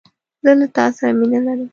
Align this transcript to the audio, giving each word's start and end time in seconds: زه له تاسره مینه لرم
زه 0.43 0.51
له 0.59 0.67
تاسره 0.75 1.11
مینه 1.17 1.39
لرم 1.45 1.67